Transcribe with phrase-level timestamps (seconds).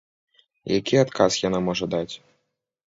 [0.79, 2.11] Які адказ яна можа даць?